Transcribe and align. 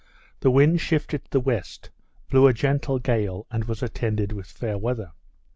the 0.39 0.49
wind 0.49 0.81
shifted 0.81 1.23
to 1.25 1.29
the 1.29 1.39
west, 1.39 1.91
blew 2.27 2.47
a 2.47 2.53
gentle 2.55 2.97
gale, 2.97 3.45
and 3.51 3.65
was 3.65 3.83
attended 3.83 4.31
with 4.31 4.47
fair 4.47 4.75
weather. 4.75 5.11